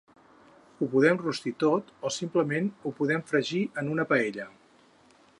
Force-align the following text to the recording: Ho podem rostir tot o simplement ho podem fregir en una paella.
Ho 0.83 0.87
podem 0.93 1.19
rostir 1.23 1.51
tot 1.63 1.91
o 2.09 2.11
simplement 2.15 2.71
ho 2.87 2.93
podem 3.01 3.23
fregir 3.33 3.61
en 3.83 3.93
una 3.97 4.07
paella. 4.15 4.49